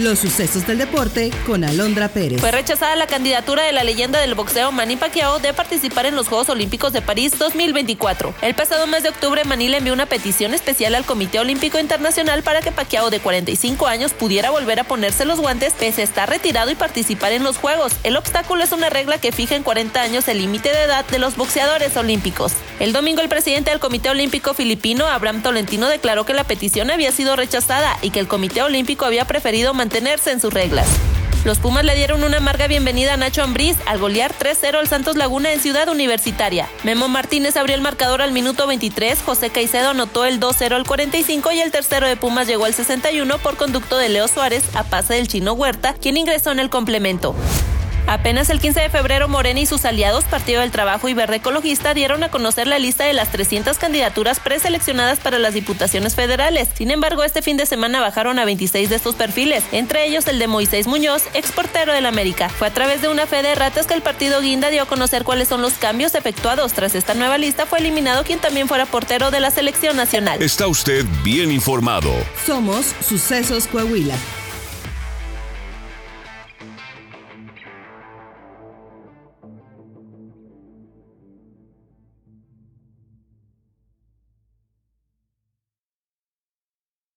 [0.00, 2.40] Los sucesos del deporte con Alondra Pérez.
[2.40, 6.26] Fue rechazada la candidatura de la leyenda del boxeo Manny Pacquiao de participar en los
[6.26, 8.32] Juegos Olímpicos de París 2024.
[8.40, 12.42] El pasado mes de octubre, Manny le envió una petición especial al Comité Olímpico Internacional
[12.42, 16.30] para que Pacquiao de 45 años pudiera volver a ponerse los guantes pese a estar
[16.30, 17.92] retirado y participar en los Juegos.
[18.02, 21.18] El obstáculo es una regla que fija en 40 años el límite de edad de
[21.18, 22.52] los boxeadores olímpicos.
[22.78, 27.12] El domingo el presidente del Comité Olímpico filipino, Abraham Tolentino, declaró que la petición había
[27.12, 30.86] sido rechazada y que el Comité Olímpico había preferido mantenerse en sus reglas.
[31.44, 35.16] Los Pumas le dieron una amarga bienvenida a Nacho Ambriz al golear 3-0 al Santos
[35.16, 36.68] Laguna en Ciudad Universitaria.
[36.84, 41.50] Memo Martínez abrió el marcador al minuto 23, José Caicedo anotó el 2-0 al 45
[41.50, 45.14] y el tercero de Pumas llegó al 61 por conducto de Leo Suárez a pase
[45.14, 47.34] del chino Huerta, quien ingresó en el complemento.
[48.10, 51.94] Apenas el 15 de febrero, Morena y sus aliados, Partido del Trabajo y Verde Ecologista,
[51.94, 56.66] dieron a conocer la lista de las 300 candidaturas preseleccionadas para las diputaciones federales.
[56.74, 60.40] Sin embargo, este fin de semana bajaron a 26 de estos perfiles, entre ellos el
[60.40, 62.48] de Moisés Muñoz, exportero del América.
[62.48, 65.22] Fue a través de una fe de ratas que el partido Guinda dio a conocer
[65.22, 66.72] cuáles son los cambios efectuados.
[66.72, 70.42] Tras esta nueva lista, fue eliminado quien también fuera portero de la selección nacional.
[70.42, 72.10] Está usted bien informado.
[72.44, 74.16] Somos Sucesos Coahuila.